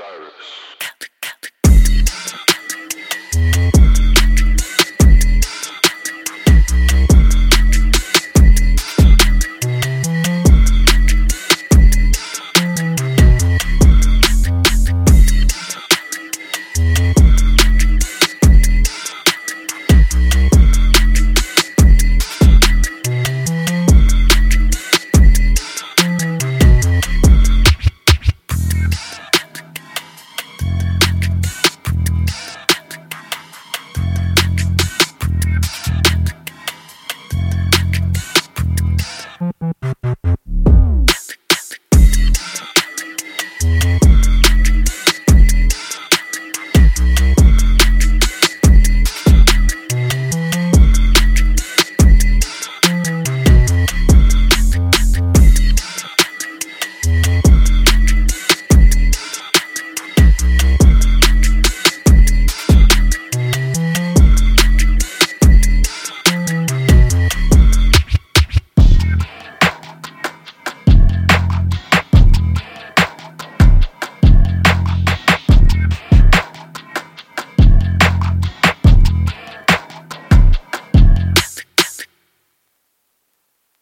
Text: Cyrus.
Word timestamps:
Cyrus. 0.00 0.99